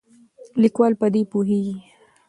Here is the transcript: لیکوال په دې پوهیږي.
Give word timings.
لیکوال 0.61 0.93
په 1.01 1.07
دې 1.13 1.21
پوهیږي. 1.31 1.75